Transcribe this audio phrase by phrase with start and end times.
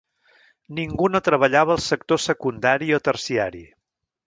[0.79, 3.65] Ningú no treballava al sector secundari o terciari.